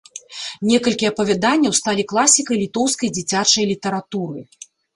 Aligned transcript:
Некалькі 0.69 1.05
апавяданняў 1.11 1.75
сталі 1.81 2.07
класікай 2.13 2.57
літоўскай 2.63 3.13
дзіцячай 3.19 3.71
літаратуры. 3.77 4.39